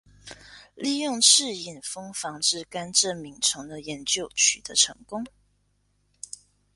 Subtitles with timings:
[0.73, 5.23] 利用赤眼蜂防治甘蔗螟虫的研究取得成功。